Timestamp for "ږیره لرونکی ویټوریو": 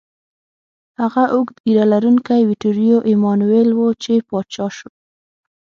1.65-2.97